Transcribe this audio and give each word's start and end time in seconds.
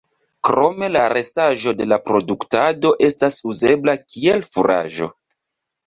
Krome 0.47 0.87
la 0.93 1.03
restaĵo 1.13 1.75
de 1.83 1.87
la 1.91 2.01
produktado 2.09 2.95
estas 3.11 3.39
uzebla 3.53 3.99
kiel 4.05 4.47
furaĝo. 4.53 5.17